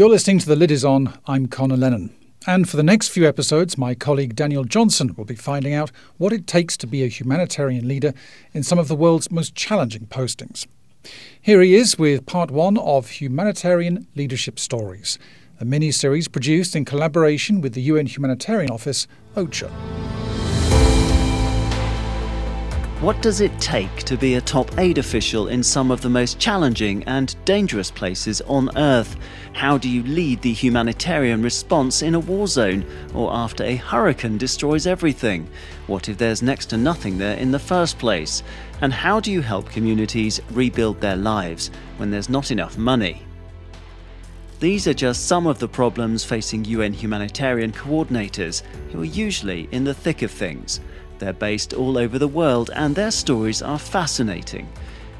You're 0.00 0.08
listening 0.08 0.38
to 0.38 0.48
The 0.48 0.56
Lid 0.56 0.70
Is 0.70 0.82
On. 0.82 1.12
I'm 1.26 1.46
Conor 1.46 1.76
Lennon. 1.76 2.08
And 2.46 2.66
for 2.66 2.78
the 2.78 2.82
next 2.82 3.08
few 3.08 3.28
episodes, 3.28 3.76
my 3.76 3.94
colleague 3.94 4.34
Daniel 4.34 4.64
Johnson 4.64 5.14
will 5.14 5.26
be 5.26 5.34
finding 5.34 5.74
out 5.74 5.92
what 6.16 6.32
it 6.32 6.46
takes 6.46 6.78
to 6.78 6.86
be 6.86 7.04
a 7.04 7.06
humanitarian 7.06 7.86
leader 7.86 8.14
in 8.54 8.62
some 8.62 8.78
of 8.78 8.88
the 8.88 8.96
world's 8.96 9.30
most 9.30 9.54
challenging 9.54 10.06
postings. 10.06 10.66
Here 11.38 11.60
he 11.60 11.74
is 11.74 11.98
with 11.98 12.24
part 12.24 12.50
one 12.50 12.78
of 12.78 13.20
Humanitarian 13.20 14.06
Leadership 14.16 14.58
Stories, 14.58 15.18
a 15.60 15.66
mini 15.66 15.90
series 15.90 16.28
produced 16.28 16.74
in 16.74 16.86
collaboration 16.86 17.60
with 17.60 17.74
the 17.74 17.82
UN 17.82 18.06
Humanitarian 18.06 18.70
Office, 18.70 19.06
OCHA. 19.36 19.70
What 23.00 23.22
does 23.22 23.40
it 23.40 23.58
take 23.58 24.02
to 24.02 24.18
be 24.18 24.34
a 24.34 24.42
top 24.42 24.78
aid 24.78 24.98
official 24.98 25.48
in 25.48 25.62
some 25.62 25.90
of 25.90 26.02
the 26.02 26.10
most 26.10 26.38
challenging 26.38 27.02
and 27.04 27.34
dangerous 27.46 27.90
places 27.90 28.42
on 28.42 28.76
Earth? 28.76 29.16
How 29.54 29.78
do 29.78 29.88
you 29.88 30.02
lead 30.02 30.42
the 30.42 30.52
humanitarian 30.52 31.40
response 31.40 32.02
in 32.02 32.14
a 32.14 32.20
war 32.20 32.46
zone 32.46 32.84
or 33.14 33.32
after 33.32 33.64
a 33.64 33.76
hurricane 33.76 34.36
destroys 34.36 34.86
everything? 34.86 35.48
What 35.86 36.10
if 36.10 36.18
there's 36.18 36.42
next 36.42 36.66
to 36.66 36.76
nothing 36.76 37.16
there 37.16 37.38
in 37.38 37.52
the 37.52 37.58
first 37.58 37.98
place? 37.98 38.42
And 38.82 38.92
how 38.92 39.18
do 39.18 39.32
you 39.32 39.40
help 39.40 39.70
communities 39.70 40.38
rebuild 40.50 41.00
their 41.00 41.16
lives 41.16 41.70
when 41.96 42.10
there's 42.10 42.28
not 42.28 42.50
enough 42.50 42.76
money? 42.76 43.22
These 44.58 44.86
are 44.86 44.92
just 44.92 45.26
some 45.26 45.46
of 45.46 45.58
the 45.58 45.68
problems 45.68 46.22
facing 46.22 46.66
UN 46.66 46.92
humanitarian 46.92 47.72
coordinators, 47.72 48.60
who 48.92 49.00
are 49.00 49.06
usually 49.06 49.70
in 49.72 49.84
the 49.84 49.94
thick 49.94 50.20
of 50.20 50.30
things. 50.30 50.80
They're 51.20 51.34
based 51.34 51.74
all 51.74 51.98
over 51.98 52.18
the 52.18 52.26
world 52.26 52.70
and 52.74 52.96
their 52.96 53.10
stories 53.10 53.60
are 53.60 53.78
fascinating. 53.78 54.66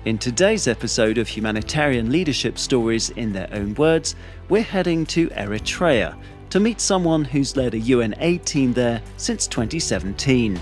In 0.07 0.17
today's 0.17 0.67
episode 0.67 1.19
of 1.19 1.29
Humanitarian 1.29 2.11
Leadership 2.11 2.59
Stories 2.59 3.11
in 3.11 3.35
Their 3.35 3.51
Own 3.53 3.75
Words, 3.75 4.17
we're 4.49 4.63
heading 4.63 5.05
to 5.07 5.29
Eritrea 5.29 6.17
to 6.49 6.59
meet 6.59 6.81
someone 6.81 7.23
who's 7.23 7.55
led 7.55 7.75
a 7.75 7.79
UN 7.79 8.15
aid 8.19 8.47
team 8.47 8.73
there 8.73 9.02
since 9.19 9.47
2017. 9.47 10.59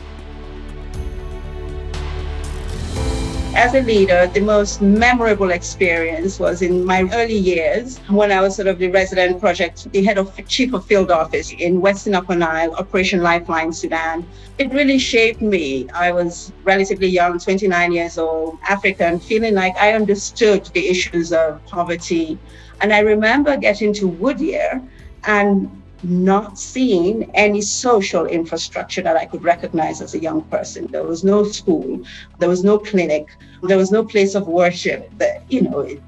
As 3.59 3.75
a 3.75 3.81
leader, 3.81 4.29
the 4.29 4.41
most 4.41 4.81
memorable 4.81 5.51
experience 5.51 6.39
was 6.39 6.63
in 6.63 6.85
my 6.85 7.03
early 7.13 7.37
years 7.37 7.99
when 8.07 8.31
I 8.31 8.41
was 8.41 8.55
sort 8.55 8.69
of 8.69 8.79
the 8.79 8.89
resident 8.89 9.41
project, 9.41 9.91
the 9.91 10.05
head 10.05 10.17
of 10.17 10.31
chief 10.47 10.73
of 10.75 10.87
field 10.87 11.11
office 11.11 11.51
in 11.51 11.81
Western 11.81 12.15
Upper 12.15 12.37
Nile, 12.37 12.73
Operation 12.75 13.21
Lifeline, 13.21 13.73
Sudan. 13.73 14.25
It 14.59 14.73
really 14.73 15.01
shaped 15.01 15.43
me. 15.43 15.89
I 15.91 16.13
was 16.13 16.53
relatively 16.63 17.09
young, 17.09 17.41
29 17.41 17.91
years 17.91 18.17
old, 18.17 18.59
African, 18.69 19.19
feeling 19.19 19.57
like 19.57 19.77
I 19.77 19.93
understood 19.93 20.67
the 20.67 20.89
issues 20.89 21.33
of 21.33 21.61
poverty. 21.67 22.39
And 22.81 22.93
I 22.93 23.01
remember 23.01 23.57
getting 23.57 23.93
to 23.95 24.09
Woodia 24.09 24.89
and 25.25 25.69
not 26.03 26.59
seeing 26.59 27.31
any 27.35 27.61
social 27.61 28.27
infrastructure 28.27 29.03
that 29.03 29.17
I 29.17 29.27
could 29.27 29.43
recognize 29.43 30.01
as 30.01 30.15
a 30.15 30.21
young 30.21 30.43
person. 30.43 30.87
There 30.87 31.05
was 31.05 31.25
no 31.25 31.45
school, 31.45 32.03
there 32.39 32.49
was 32.49 32.65
no 32.65 32.79
clinic, 32.79 33.29
there 33.63 33.79
was 33.79 33.91
no 33.91 34.05
place 34.05 34.35
of 34.35 34.47
worship. 34.47 35.11
That 35.19 35.43
you 35.49 35.63
know, 35.63 35.81
it, 35.81 36.01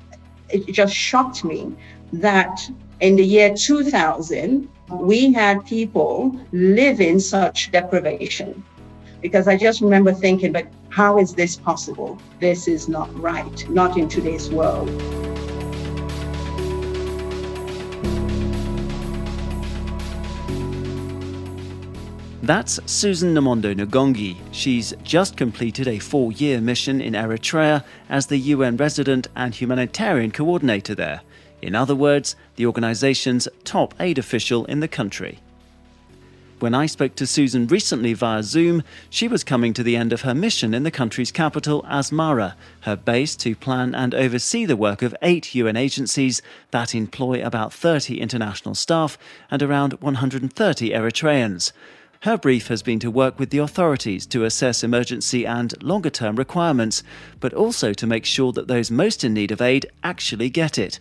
it 0.49 0.73
just 0.73 0.95
shocked 0.95 1.45
me 1.45 1.75
that 2.13 2.61
in 3.01 3.17
the 3.17 3.25
year 3.25 3.55
2000 3.55 4.69
we 4.91 5.33
had 5.33 5.65
people 5.67 6.39
live 6.53 7.01
in 7.01 7.21
such 7.21 7.71
deprivation. 7.71 8.63
Because 9.21 9.49
I 9.49 9.57
just 9.57 9.81
remember 9.81 10.13
thinking, 10.13 10.53
but 10.53 10.67
how 10.89 11.19
is 11.19 11.35
this 11.35 11.57
possible? 11.57 12.19
This 12.41 12.67
is 12.67 12.89
not 12.89 13.09
right, 13.21 13.69
not 13.69 13.97
in 13.97 14.09
today's 14.09 14.51
world. 14.51 14.89
That's 22.51 22.81
Susan 22.91 23.33
Namondo 23.33 23.77
Ngongi. 23.77 24.37
She's 24.51 24.93
just 25.05 25.37
completed 25.37 25.87
a 25.87 26.01
four 26.01 26.33
year 26.33 26.61
mission 26.61 27.01
in 27.01 27.13
Eritrea 27.13 27.85
as 28.09 28.27
the 28.27 28.39
UN 28.39 28.77
resident 28.77 29.29
and 29.37 29.55
humanitarian 29.55 30.33
coordinator 30.33 30.97
there. 30.97 31.21
In 31.63 31.77
other 31.77 31.95
words, 31.95 32.35
the 32.57 32.67
organization's 32.67 33.47
top 33.63 33.95
aid 34.01 34.19
official 34.19 34.65
in 34.65 34.81
the 34.81 34.89
country. 34.89 35.39
When 36.59 36.75
I 36.75 36.87
spoke 36.87 37.15
to 37.15 37.27
Susan 37.27 37.69
recently 37.69 38.15
via 38.15 38.43
Zoom, 38.43 38.83
she 39.09 39.29
was 39.29 39.45
coming 39.45 39.73
to 39.75 39.85
the 39.85 39.95
end 39.95 40.13
of 40.13 40.23
her 40.23 40.35
mission 40.35 40.75
in 40.75 40.83
the 40.83 40.91
country's 40.91 41.31
capital, 41.31 41.85
Asmara, 41.85 42.55
her 42.81 42.97
base 42.97 43.37
to 43.37 43.55
plan 43.55 43.95
and 43.95 44.13
oversee 44.13 44.65
the 44.65 44.77
work 44.77 45.03
of 45.03 45.15
eight 45.23 45.55
UN 45.55 45.77
agencies 45.77 46.43
that 46.73 46.97
employ 46.97 47.47
about 47.47 47.73
30 47.73 48.21
international 48.21 48.75
staff 48.75 49.17
and 49.53 49.63
around 49.63 50.01
130 50.01 50.91
Eritreans. 50.91 51.71
Her 52.25 52.37
brief 52.37 52.69
has 52.69 52.83
been 52.83 52.99
to 52.99 53.11
work 53.11 53.39
with 53.39 53.49
the 53.49 53.57
authorities 53.65 54.27
to 54.27 54.45
assess 54.45 54.85
emergency 54.85 55.47
and 55.47 55.83
longer 55.83 56.11
term 56.11 56.37
requirements, 56.37 57.03
but 57.41 57.55
also 57.55 57.95
to 57.95 58.07
make 58.07 58.27
sure 58.27 58.53
that 58.53 58.69
those 58.69 58.91
most 58.91 59.25
in 59.25 59.33
need 59.33 59.51
of 59.51 59.63
aid 59.63 59.87
actually 60.05 60.51
get 60.51 60.77
it. 60.77 61.01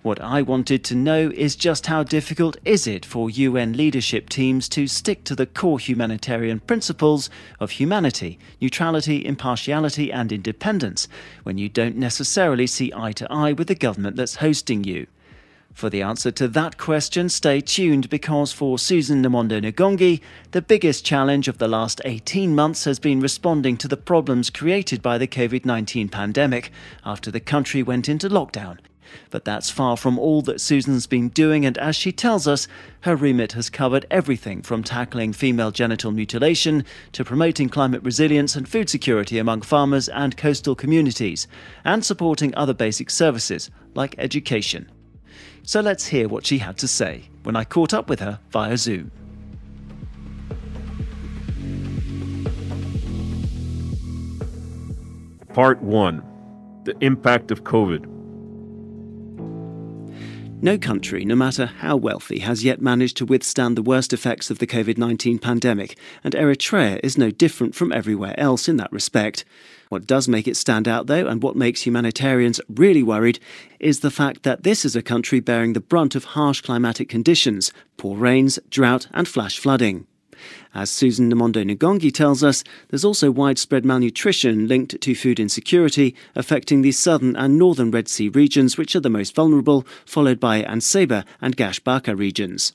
What 0.00 0.22
I 0.22 0.40
wanted 0.40 0.82
to 0.84 0.94
know 0.94 1.30
is 1.34 1.54
just 1.54 1.88
how 1.88 2.02
difficult 2.02 2.56
is 2.64 2.86
it 2.86 3.04
for 3.04 3.28
UN 3.28 3.74
leadership 3.74 4.30
teams 4.30 4.66
to 4.70 4.86
stick 4.86 5.24
to 5.24 5.34
the 5.34 5.44
core 5.44 5.78
humanitarian 5.78 6.60
principles 6.60 7.28
of 7.60 7.72
humanity, 7.72 8.38
neutrality, 8.58 9.22
impartiality, 9.22 10.10
and 10.10 10.32
independence 10.32 11.08
when 11.42 11.58
you 11.58 11.68
don't 11.68 11.96
necessarily 11.96 12.66
see 12.66 12.90
eye 12.96 13.12
to 13.12 13.30
eye 13.30 13.52
with 13.52 13.68
the 13.68 13.74
government 13.74 14.16
that's 14.16 14.36
hosting 14.36 14.82
you. 14.82 15.08
For 15.74 15.90
the 15.90 16.02
answer 16.02 16.30
to 16.30 16.46
that 16.48 16.78
question, 16.78 17.28
stay 17.28 17.60
tuned 17.60 18.08
because 18.08 18.52
for 18.52 18.78
Susan 18.78 19.20
Namondo 19.20 19.60
Ngongi, 19.60 20.20
the 20.52 20.62
biggest 20.62 21.04
challenge 21.04 21.48
of 21.48 21.58
the 21.58 21.66
last 21.66 22.00
18 22.04 22.54
months 22.54 22.84
has 22.84 23.00
been 23.00 23.18
responding 23.18 23.76
to 23.78 23.88
the 23.88 23.96
problems 23.96 24.50
created 24.50 25.02
by 25.02 25.18
the 25.18 25.26
COVID 25.26 25.64
19 25.64 26.08
pandemic 26.10 26.70
after 27.04 27.28
the 27.28 27.40
country 27.40 27.82
went 27.82 28.08
into 28.08 28.28
lockdown. 28.28 28.78
But 29.30 29.44
that's 29.44 29.68
far 29.68 29.96
from 29.96 30.16
all 30.16 30.42
that 30.42 30.60
Susan's 30.60 31.08
been 31.08 31.28
doing, 31.30 31.66
and 31.66 31.76
as 31.78 31.96
she 31.96 32.12
tells 32.12 32.46
us, 32.46 32.68
her 33.00 33.16
remit 33.16 33.52
has 33.52 33.68
covered 33.68 34.06
everything 34.12 34.62
from 34.62 34.84
tackling 34.84 35.32
female 35.32 35.72
genital 35.72 36.12
mutilation 36.12 36.84
to 37.12 37.24
promoting 37.24 37.68
climate 37.68 38.02
resilience 38.04 38.54
and 38.54 38.68
food 38.68 38.88
security 38.88 39.38
among 39.38 39.62
farmers 39.62 40.08
and 40.08 40.36
coastal 40.36 40.76
communities, 40.76 41.48
and 41.84 42.04
supporting 42.04 42.54
other 42.54 42.74
basic 42.74 43.10
services 43.10 43.70
like 43.94 44.14
education. 44.18 44.88
So 45.66 45.80
let's 45.80 46.06
hear 46.06 46.28
what 46.28 46.44
she 46.44 46.58
had 46.58 46.76
to 46.78 46.86
say 46.86 47.30
when 47.42 47.56
I 47.56 47.64
caught 47.64 47.94
up 47.94 48.10
with 48.10 48.20
her 48.20 48.38
via 48.50 48.76
Zoom. 48.76 49.10
Part 55.54 55.80
1 55.80 56.22
The 56.84 56.94
Impact 57.00 57.50
of 57.50 57.64
COVID. 57.64 58.13
No 60.60 60.78
country, 60.78 61.24
no 61.24 61.34
matter 61.34 61.66
how 61.66 61.96
wealthy, 61.96 62.38
has 62.38 62.64
yet 62.64 62.80
managed 62.80 63.18
to 63.18 63.26
withstand 63.26 63.76
the 63.76 63.82
worst 63.82 64.12
effects 64.12 64.50
of 64.50 64.58
the 64.60 64.66
COVID 64.66 64.96
19 64.96 65.38
pandemic, 65.38 65.98
and 66.22 66.34
Eritrea 66.34 67.00
is 67.02 67.18
no 67.18 67.30
different 67.30 67.74
from 67.74 67.92
everywhere 67.92 68.34
else 68.38 68.68
in 68.68 68.76
that 68.78 68.90
respect. 68.90 69.44
What 69.90 70.06
does 70.06 70.26
make 70.26 70.48
it 70.48 70.56
stand 70.56 70.88
out, 70.88 71.06
though, 71.06 71.26
and 71.26 71.42
what 71.42 71.54
makes 71.54 71.82
humanitarians 71.82 72.60
really 72.68 73.02
worried, 73.02 73.38
is 73.78 74.00
the 74.00 74.10
fact 74.10 74.42
that 74.44 74.62
this 74.62 74.84
is 74.84 74.96
a 74.96 75.02
country 75.02 75.40
bearing 75.40 75.74
the 75.74 75.80
brunt 75.80 76.14
of 76.14 76.24
harsh 76.24 76.62
climatic 76.62 77.08
conditions 77.08 77.72
poor 77.96 78.16
rains, 78.16 78.58
drought, 78.70 79.06
and 79.12 79.28
flash 79.28 79.58
flooding. 79.58 80.06
As 80.74 80.90
Susan 80.90 81.32
Namondo 81.32 81.64
Ngongi 81.64 82.12
tells 82.12 82.42
us, 82.42 82.64
there's 82.88 83.04
also 83.04 83.30
widespread 83.30 83.84
malnutrition 83.84 84.68
linked 84.68 85.00
to 85.00 85.14
food 85.14 85.38
insecurity 85.38 86.14
affecting 86.34 86.82
the 86.82 86.92
southern 86.92 87.36
and 87.36 87.58
northern 87.58 87.90
Red 87.90 88.08
Sea 88.08 88.28
regions, 88.28 88.76
which 88.76 88.94
are 88.96 89.00
the 89.00 89.10
most 89.10 89.34
vulnerable, 89.34 89.86
followed 90.04 90.40
by 90.40 90.62
Anseba 90.62 91.24
and 91.40 91.56
Gash 91.56 91.80
Barka 91.80 92.16
regions. 92.16 92.72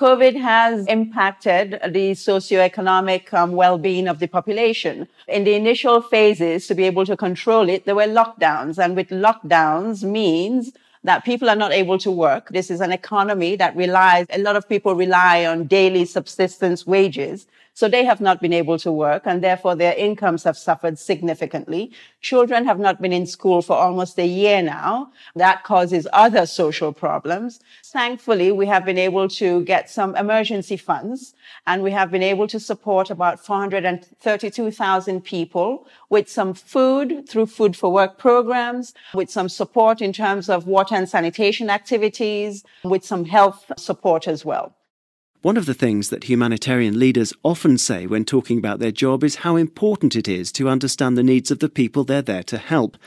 COVID 0.00 0.40
has 0.40 0.86
impacted 0.86 1.72
the 1.86 2.12
socioeconomic 2.12 3.34
um, 3.34 3.52
well-being 3.52 4.08
of 4.08 4.18
the 4.18 4.28
population. 4.28 5.06
In 5.28 5.44
the 5.44 5.52
initial 5.52 6.00
phases, 6.00 6.66
to 6.68 6.74
be 6.74 6.84
able 6.84 7.04
to 7.04 7.18
control 7.18 7.68
it, 7.68 7.84
there 7.84 7.94
were 7.94 8.04
lockdowns, 8.04 8.82
and 8.82 8.96
with 8.96 9.10
lockdowns 9.10 10.02
means 10.02 10.72
that 11.04 11.24
people 11.24 11.48
are 11.48 11.56
not 11.56 11.72
able 11.72 11.98
to 11.98 12.10
work. 12.10 12.48
This 12.50 12.70
is 12.70 12.80
an 12.80 12.92
economy 12.92 13.56
that 13.56 13.74
relies, 13.74 14.26
a 14.30 14.38
lot 14.38 14.56
of 14.56 14.68
people 14.68 14.94
rely 14.94 15.46
on 15.46 15.66
daily 15.66 16.04
subsistence 16.04 16.86
wages. 16.86 17.46
So 17.80 17.88
they 17.88 18.04
have 18.04 18.20
not 18.20 18.42
been 18.42 18.52
able 18.52 18.78
to 18.80 18.92
work 18.92 19.22
and 19.24 19.42
therefore 19.42 19.74
their 19.74 19.94
incomes 19.94 20.44
have 20.44 20.58
suffered 20.58 20.98
significantly. 20.98 21.92
Children 22.20 22.66
have 22.66 22.78
not 22.78 23.00
been 23.00 23.10
in 23.10 23.24
school 23.24 23.62
for 23.62 23.74
almost 23.74 24.18
a 24.18 24.26
year 24.26 24.60
now. 24.60 25.12
That 25.34 25.64
causes 25.64 26.06
other 26.12 26.44
social 26.44 26.92
problems. 26.92 27.58
Thankfully, 27.82 28.52
we 28.52 28.66
have 28.66 28.84
been 28.84 28.98
able 28.98 29.28
to 29.28 29.64
get 29.64 29.88
some 29.88 30.14
emergency 30.14 30.76
funds 30.76 31.32
and 31.66 31.82
we 31.82 31.90
have 31.92 32.10
been 32.10 32.22
able 32.22 32.46
to 32.48 32.60
support 32.60 33.08
about 33.08 33.40
432,000 33.40 35.24
people 35.24 35.88
with 36.10 36.28
some 36.28 36.52
food 36.52 37.26
through 37.26 37.46
food 37.46 37.74
for 37.74 37.90
work 37.90 38.18
programs, 38.18 38.92
with 39.14 39.30
some 39.30 39.48
support 39.48 40.02
in 40.02 40.12
terms 40.12 40.50
of 40.50 40.66
water 40.66 40.96
and 40.96 41.08
sanitation 41.08 41.70
activities, 41.70 42.62
with 42.84 43.06
some 43.06 43.24
health 43.24 43.72
support 43.78 44.28
as 44.28 44.44
well. 44.44 44.74
One 45.42 45.56
of 45.56 45.64
the 45.64 45.72
things 45.72 46.10
that 46.10 46.24
humanitarian 46.24 46.98
leaders 46.98 47.32
often 47.42 47.78
say 47.78 48.06
when 48.06 48.26
talking 48.26 48.58
about 48.58 48.78
their 48.78 48.92
job 48.92 49.24
is 49.24 49.36
how 49.36 49.56
important 49.56 50.14
it 50.14 50.28
is 50.28 50.52
to 50.52 50.68
understand 50.68 51.16
the 51.16 51.22
needs 51.22 51.50
of 51.50 51.60
the 51.60 51.70
people 51.70 52.04
they're 52.04 52.20
there 52.20 52.42
to 52.42 52.58
help. 52.58 52.98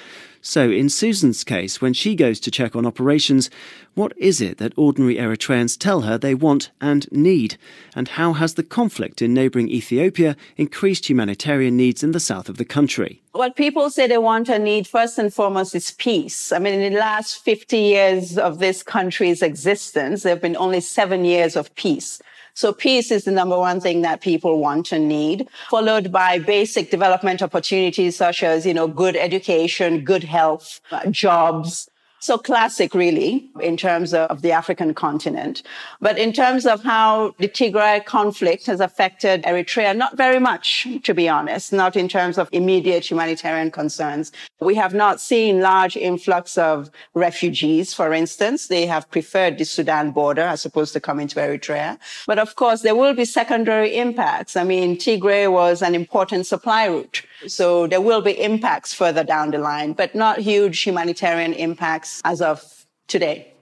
So, 0.46 0.70
in 0.70 0.90
Susan's 0.90 1.42
case, 1.46 1.80
when 1.80 1.94
she 1.94 2.16
goes 2.16 2.38
to 2.42 2.52
check 2.52 2.76
on 2.76 2.86
operations, 2.86 3.50
what 3.94 4.12
is 4.18 4.42
it 4.42 4.58
that 4.58 4.74
ordinary 4.76 5.16
Eritreans 5.16 5.80
tell 5.80 6.02
her 6.02 6.18
they 6.18 6.36
want 6.36 6.70
and 6.82 7.10
need? 7.14 7.58
And 7.96 8.10
how 8.10 8.34
has 8.34 8.56
the 8.56 8.64
conflict 8.64 9.22
in 9.22 9.34
neighbouring 9.34 9.70
Ethiopia 9.70 10.36
increased 10.58 11.10
humanitarian 11.10 11.78
needs 11.78 12.04
in 12.04 12.12
the 12.12 12.20
south 12.20 12.50
of 12.50 12.58
the 12.58 12.66
country? 12.66 13.22
What 13.32 13.56
people 13.56 13.90
say 13.90 14.06
they 14.06 14.18
want 14.18 14.50
and 14.50 14.66
need 14.66 14.86
first 14.86 15.18
and 15.18 15.34
foremost 15.34 15.76
is 15.76 15.92
peace. 15.92 16.52
I 16.52 16.60
mean, 16.60 16.82
in 16.82 16.92
the 16.92 17.00
last 17.00 17.42
50 17.42 17.78
years 17.78 18.38
of 18.38 18.60
this 18.60 18.84
country's 18.84 19.42
existence, 19.42 20.24
there 20.24 20.34
have 20.34 20.42
been 20.42 20.58
only 20.58 20.82
seven 20.82 21.24
years 21.24 21.56
of 21.56 21.74
peace. 21.76 22.22
So 22.56 22.72
peace 22.72 23.12
is 23.12 23.24
the 23.24 23.32
number 23.32 23.58
one 23.58 23.80
thing 23.80 24.02
that 24.02 24.22
people 24.22 24.60
want 24.60 24.92
and 24.92 25.08
need, 25.08 25.48
followed 25.70 26.12
by 26.12 26.40
basic 26.40 26.92
development 26.92 27.42
opportunities 27.42 28.16
such 28.16 28.44
as, 28.44 28.66
you 28.66 28.74
know, 28.74 28.88
good 28.88 29.16
education, 29.16 30.04
good 30.04 30.24
health, 30.24 30.80
uh, 30.92 31.10
jobs, 31.10 31.90
so 32.24 32.38
classic, 32.38 32.94
really, 32.94 33.50
in 33.60 33.78
terms 33.78 34.14
of 34.14 34.42
the 34.42 34.52
African 34.52 34.94
continent. 34.94 35.64
But 36.02 36.18
in 36.18 36.34
terms 36.34 36.66
of 36.66 36.84
how 36.84 37.36
the 37.38 37.48
Tigray 37.48 38.06
conflict 38.06 38.66
has 38.68 38.80
affected 38.80 39.44
Eritrea, 39.44 39.96
not 39.96 40.18
very 40.18 40.40
much, 40.40 40.88
to 41.04 41.14
be 41.14 41.28
honest, 41.28 41.74
not 41.74 41.96
in 41.96 42.08
terms 42.08 42.38
of 42.38 42.50
immediate 42.52 43.10
humanitarian 43.10 43.72
concerns. 43.72 44.32
We 44.62 44.76
have 44.76 44.94
not 44.94 45.20
seen 45.20 45.62
large 45.62 45.98
influx 45.98 46.58
of 46.58 46.90
refugees, 47.14 47.94
for 47.94 48.14
instance. 48.14 48.68
They 48.68 48.86
have 48.86 49.10
preferred 49.12 49.58
the 49.58 49.66
Sudan 49.66 50.12
border 50.12 50.42
as 50.42 50.66
opposed 50.66 50.94
to 50.94 51.00
coming 51.00 51.28
to 51.30 51.36
Eritrea. 51.36 52.00
But 52.26 52.40
of 52.40 52.56
course, 52.56 52.82
there 52.82 52.96
will 52.96 53.14
be 53.14 53.26
secondary 53.26 53.98
impacts. 53.98 54.56
I 54.56 54.64
mean, 54.64 54.98
Tigray 54.98 55.52
was 55.52 55.82
an 55.82 55.96
important 55.96 56.46
supply 56.48 56.86
route. 56.86 57.24
So 57.48 57.88
there 57.88 58.02
will 58.02 58.22
be 58.22 58.40
impacts 58.42 58.94
further 58.94 59.24
down 59.24 59.52
the 59.52 59.58
line, 59.58 59.94
but 59.94 60.16
not 60.16 60.40
huge 60.40 60.82
humanitarian 60.84 61.54
impacts 61.54 62.22
as 62.26 62.42
of 62.42 62.86
today. 63.08 63.54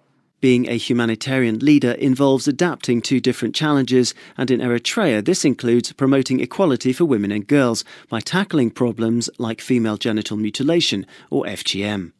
Being 0.41 0.67
a 0.67 0.77
humanitarian 0.77 1.59
leader 1.59 1.91
involves 1.91 2.47
adapting 2.47 3.01
to 3.03 3.19
different 3.19 3.53
challenges, 3.53 4.15
and 4.37 4.49
in 4.49 4.59
Eritrea, 4.59 5.23
this 5.23 5.45
includes 5.45 5.93
promoting 5.93 6.39
equality 6.39 6.93
for 6.93 7.05
women 7.05 7.31
and 7.31 7.45
girls 7.45 7.85
by 8.09 8.21
tackling 8.21 8.71
problems 8.71 9.29
like 9.37 9.61
female 9.61 9.97
genital 9.97 10.37
mutilation, 10.37 11.05
or 11.29 11.45
FGM. 11.45 12.13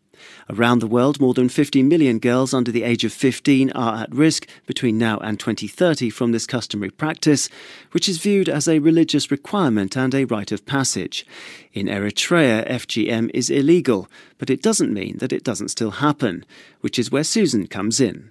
Around 0.49 0.79
the 0.79 0.87
world, 0.87 1.19
more 1.19 1.33
than 1.33 1.49
50 1.49 1.83
million 1.83 2.19
girls 2.19 2.53
under 2.53 2.71
the 2.71 2.83
age 2.83 3.03
of 3.03 3.13
15 3.13 3.71
are 3.71 4.03
at 4.03 4.13
risk 4.13 4.47
between 4.65 4.97
now 4.97 5.17
and 5.19 5.39
2030 5.39 6.09
from 6.09 6.31
this 6.31 6.45
customary 6.45 6.89
practice, 6.89 7.49
which 7.91 8.09
is 8.09 8.17
viewed 8.17 8.49
as 8.49 8.67
a 8.67 8.79
religious 8.79 9.31
requirement 9.31 9.95
and 9.95 10.13
a 10.13 10.25
rite 10.25 10.51
of 10.51 10.65
passage. 10.65 11.25
In 11.73 11.87
Eritrea, 11.87 12.69
FGM 12.69 13.31
is 13.33 13.49
illegal, 13.49 14.09
but 14.37 14.49
it 14.49 14.61
doesn't 14.61 14.93
mean 14.93 15.17
that 15.19 15.33
it 15.33 15.43
doesn't 15.43 15.69
still 15.69 15.91
happen, 15.91 16.45
which 16.81 16.99
is 16.99 17.11
where 17.11 17.23
Susan 17.23 17.67
comes 17.67 17.99
in. 17.99 18.29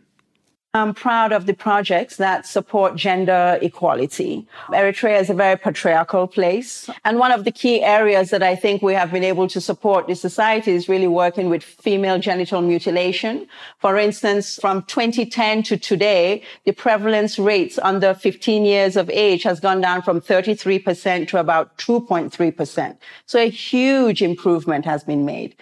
I'm 0.72 0.94
proud 0.94 1.32
of 1.32 1.46
the 1.46 1.52
projects 1.52 2.17
that 2.19 2.46
support 2.46 2.94
gender 2.94 3.58
equality. 3.61 4.46
Eritrea 4.69 5.20
is 5.20 5.28
a 5.28 5.34
very 5.34 5.56
patriarchal 5.56 6.28
place. 6.28 6.88
And 7.05 7.19
one 7.19 7.32
of 7.32 7.44
the 7.44 7.50
key 7.50 7.82
areas 7.82 8.31
that 8.31 8.44
I 8.44 8.55
think 8.55 8.81
we 8.81 8.94
have 8.94 9.11
been 9.11 9.25
able 9.25 9.49
to 9.49 9.61
support 9.61 10.06
the 10.06 10.14
society 10.14 10.70
is 10.70 10.88
really 10.88 11.08
working 11.08 11.49
with 11.49 11.64
female 11.64 12.20
genital 12.20 12.61
mutilation. 12.61 13.49
For 13.81 13.96
instance, 13.96 14.61
from 14.61 14.82
2010 14.82 15.64
to 15.64 15.76
today, 15.76 16.44
the 16.64 16.72
prevalence 16.72 17.37
rates 17.37 17.76
under 17.82 18.14
15 18.14 18.64
years 18.64 18.96
of 18.96 19.11
age 19.11 19.43
has 19.43 19.58
gone 19.58 19.81
down 19.81 20.02
from 20.02 20.20
33% 20.20 21.26
to 21.31 21.38
about 21.38 21.76
2.3%. 21.78 22.96
So 23.26 23.40
a 23.40 23.50
huge 23.50 24.22
improvement 24.22 24.84
has 24.84 25.02
been 25.02 25.25
made. 25.25 25.56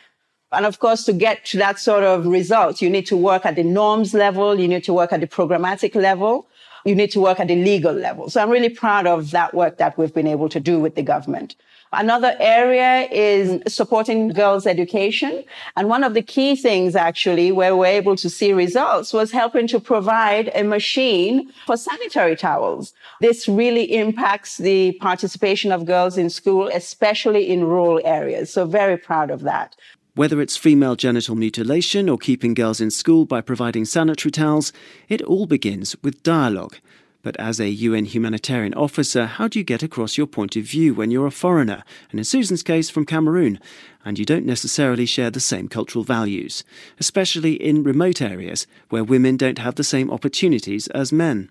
And 0.52 0.64
of 0.64 0.78
course, 0.78 1.04
to 1.04 1.12
get 1.12 1.44
to 1.46 1.58
that 1.58 1.78
sort 1.78 2.04
of 2.04 2.26
result, 2.26 2.80
you 2.80 2.88
need 2.88 3.06
to 3.06 3.16
work 3.16 3.44
at 3.44 3.56
the 3.56 3.62
norms 3.62 4.14
level. 4.14 4.58
You 4.58 4.68
need 4.68 4.84
to 4.84 4.94
work 4.94 5.12
at 5.12 5.20
the 5.20 5.26
programmatic 5.26 5.94
level. 5.94 6.46
You 6.84 6.94
need 6.94 7.10
to 7.10 7.20
work 7.20 7.38
at 7.38 7.48
the 7.48 7.56
legal 7.56 7.92
level. 7.92 8.30
So 8.30 8.40
I'm 8.40 8.48
really 8.48 8.70
proud 8.70 9.06
of 9.06 9.30
that 9.32 9.52
work 9.52 9.76
that 9.78 9.98
we've 9.98 10.14
been 10.14 10.26
able 10.26 10.48
to 10.48 10.60
do 10.60 10.78
with 10.78 10.94
the 10.94 11.02
government. 11.02 11.54
Another 11.92 12.36
area 12.38 13.08
is 13.10 13.62
supporting 13.72 14.28
girls' 14.28 14.66
education. 14.66 15.44
And 15.76 15.88
one 15.88 16.04
of 16.04 16.12
the 16.12 16.22
key 16.22 16.54
things 16.54 16.94
actually 16.94 17.50
where 17.50 17.74
we're 17.74 17.86
able 17.86 18.16
to 18.16 18.28
see 18.28 18.52
results 18.52 19.12
was 19.12 19.32
helping 19.32 19.66
to 19.68 19.80
provide 19.80 20.50
a 20.54 20.64
machine 20.64 21.50
for 21.66 21.78
sanitary 21.78 22.36
towels. 22.36 22.92
This 23.20 23.48
really 23.48 23.84
impacts 23.96 24.58
the 24.58 24.92
participation 25.00 25.72
of 25.72 25.86
girls 25.86 26.18
in 26.18 26.28
school, 26.28 26.68
especially 26.72 27.48
in 27.48 27.64
rural 27.64 28.00
areas. 28.04 28.52
So 28.52 28.66
very 28.66 28.98
proud 28.98 29.30
of 29.30 29.40
that. 29.42 29.74
Whether 30.18 30.40
it's 30.40 30.56
female 30.56 30.96
genital 30.96 31.36
mutilation 31.36 32.08
or 32.08 32.18
keeping 32.18 32.52
girls 32.52 32.80
in 32.80 32.90
school 32.90 33.24
by 33.24 33.40
providing 33.40 33.84
sanitary 33.84 34.32
towels, 34.32 34.72
it 35.08 35.22
all 35.22 35.46
begins 35.46 35.94
with 36.02 36.24
dialogue. 36.24 36.74
But 37.22 37.36
as 37.38 37.60
a 37.60 37.68
UN 37.68 38.04
humanitarian 38.04 38.74
officer, 38.74 39.26
how 39.26 39.46
do 39.46 39.60
you 39.60 39.64
get 39.64 39.84
across 39.84 40.18
your 40.18 40.26
point 40.26 40.56
of 40.56 40.64
view 40.64 40.92
when 40.92 41.12
you're 41.12 41.28
a 41.28 41.30
foreigner, 41.30 41.84
and 42.10 42.18
in 42.18 42.24
Susan's 42.24 42.64
case, 42.64 42.90
from 42.90 43.06
Cameroon, 43.06 43.60
and 44.04 44.18
you 44.18 44.24
don't 44.24 44.44
necessarily 44.44 45.06
share 45.06 45.30
the 45.30 45.38
same 45.38 45.68
cultural 45.68 46.02
values, 46.02 46.64
especially 46.98 47.52
in 47.52 47.84
remote 47.84 48.20
areas 48.20 48.66
where 48.88 49.04
women 49.04 49.36
don't 49.36 49.58
have 49.58 49.76
the 49.76 49.84
same 49.84 50.10
opportunities 50.10 50.88
as 50.88 51.12
men? 51.12 51.48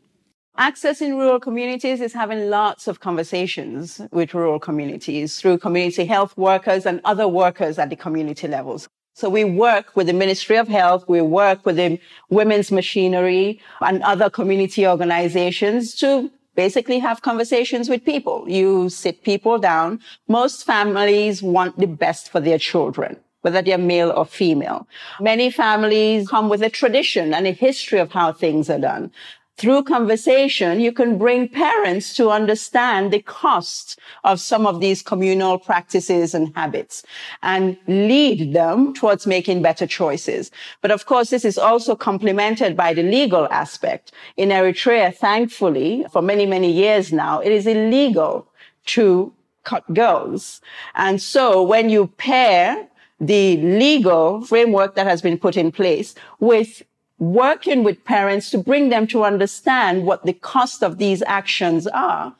Access 0.60 1.02
in 1.02 1.16
rural 1.18 1.40
communities 1.40 2.02
is 2.02 2.14
having 2.14 2.50
lots 2.50 2.88
of 2.88 3.00
conversations 3.00 4.02
with 4.12 4.34
rural 4.34 4.60
communities 4.60 5.40
through 5.40 5.60
community 5.60 6.04
health 6.04 6.36
workers 6.36 6.88
and 6.88 7.00
other 7.06 7.28
workers 7.28 7.78
at 7.78 7.92
the 7.92 7.96
community 7.96 8.48
levels. 8.48 8.88
So 9.14 9.30
we 9.30 9.44
work 9.44 9.96
with 9.96 10.08
the 10.08 10.14
Ministry 10.14 10.58
of 10.58 10.68
Health, 10.68 11.08
we 11.08 11.22
work 11.22 11.64
with 11.64 11.76
the 11.76 12.00
Women's 12.32 12.72
Machinery 12.72 13.60
and 13.82 14.02
other 14.02 14.32
community 14.32 14.88
organizations 14.88 15.94
to 15.96 16.32
basically 16.56 16.98
have 16.98 17.22
conversations 17.22 17.88
with 17.88 18.04
people. 18.04 18.50
You 18.50 18.90
sit 18.90 19.24
people 19.24 19.60
down. 19.60 20.00
Most 20.28 20.66
families 20.66 21.44
want 21.44 21.78
the 21.78 21.86
best 21.86 22.32
for 22.32 22.40
their 22.40 22.58
children 22.58 23.18
whether 23.42 23.62
they're 23.62 23.78
male 23.78 24.12
or 24.12 24.26
female. 24.26 24.88
Many 25.22 25.52
families 25.52 26.28
come 26.28 26.50
with 26.50 26.62
a 26.62 26.70
tradition 26.70 27.34
and 27.34 27.48
a 27.48 27.52
history 27.52 28.00
of 28.00 28.12
how 28.12 28.34
things 28.34 28.70
are 28.70 28.80
done 28.80 29.12
through 29.58 29.84
conversation, 29.84 30.80
you 30.80 30.92
can 30.92 31.18
bring 31.18 31.50
parents 31.50 32.14
to 32.16 32.30
understand 32.30 33.12
the 33.12 33.22
cost 33.22 34.00
of 34.24 34.40
some 34.40 34.68
of 34.68 34.80
these 34.80 35.02
communal 35.02 35.58
practices 35.58 36.36
and 36.36 36.56
habits 36.56 37.04
and 37.42 37.76
lead 37.88 38.54
them 38.54 38.94
towards 38.94 39.26
making 39.26 39.64
better 39.64 39.88
choices. 39.88 40.52
But 40.82 40.92
of 40.92 41.08
course, 41.08 41.32
this 41.32 41.44
is 41.44 41.58
also 41.58 41.96
complemented 41.96 42.78
by 42.78 42.94
the 42.94 43.02
legal 43.02 43.48
aspect. 43.52 44.12
In 44.38 44.50
Eritrea, 44.50 45.16
thankfully, 45.16 46.06
for 46.12 46.22
many, 46.22 46.46
many 46.46 46.72
years 46.72 47.12
now, 47.12 47.40
it 47.40 47.52
is 47.52 47.66
illegal 47.66 48.48
to 48.86 49.34
cut 49.64 49.92
girls. 49.94 50.62
And 50.94 51.20
so 51.20 51.64
when 51.64 51.90
you 51.90 52.08
pair 52.08 52.88
the 53.20 53.58
legal 53.58 54.42
framework 54.42 54.94
that 54.96 55.08
has 55.08 55.22
been 55.22 55.40
put 55.40 55.58
in 55.58 55.72
place 55.72 56.14
with 56.40 56.84
working 57.20 57.84
with 57.84 58.04
parents 58.06 58.50
to 58.52 58.58
bring 58.58 58.90
them 58.90 59.08
to 59.08 59.24
understand 59.24 60.06
what 60.06 60.26
the 60.26 60.34
cost 60.34 60.84
of 60.84 60.98
these 60.98 61.24
actions 61.24 61.88
are, 61.88 62.36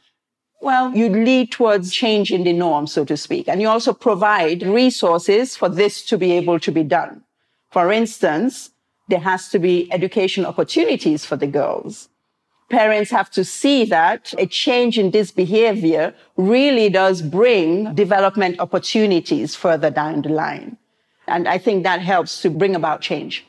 well, 0.62 0.96
you 0.96 1.10
lead 1.10 1.52
towards 1.52 1.94
changing 1.94 2.44
the 2.44 2.54
norm, 2.54 2.88
so 2.88 3.06
to 3.06 3.16
speak. 3.16 3.48
And 3.48 3.62
you 3.62 3.68
also 3.68 3.94
provide 3.94 4.64
resources 4.64 5.56
for 5.56 5.70
this 5.70 6.04
to 6.06 6.18
be 6.18 6.32
able 6.32 6.60
to 6.60 6.72
be 6.72 6.84
done. 6.84 7.24
For 7.72 7.92
instance, 7.92 8.72
there 9.08 9.20
has 9.20 9.50
to 9.50 9.60
be 9.60 9.92
education 9.92 10.46
opportunities 10.46 11.26
for 11.26 11.38
the 11.38 11.48
girls. 11.48 12.10
Parents 12.70 13.12
have 13.12 13.30
to 13.32 13.46
see 13.46 13.86
that 13.86 14.34
a 14.38 14.46
change 14.46 15.00
in 15.00 15.12
this 15.12 15.32
behavior 15.32 16.14
really 16.36 16.90
does 16.90 17.22
bring 17.22 17.94
development 17.96 18.60
opportunities 18.60 19.56
further 19.56 19.90
down 19.90 20.22
the 20.24 20.30
line. 20.30 20.78
And 21.28 21.48
I 21.48 21.60
think 21.60 21.84
that 21.84 22.02
helps 22.02 22.42
to 22.42 22.50
bring 22.50 22.76
about 22.76 23.02
change. 23.02 23.46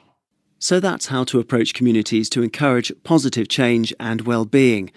So 0.61 0.81
that's 0.81 1.07
how 1.07 1.23
to 1.25 1.39
approach 1.39 1.73
communities 1.73 2.29
to 2.31 2.43
encourage 2.43 2.93
positive 3.05 3.49
change 3.49 3.95
and 4.01 4.23
well-being. 4.23 4.91